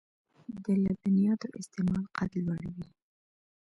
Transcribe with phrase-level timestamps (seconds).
[0.63, 2.87] د لبنیاتو استعمال قد لوړوي.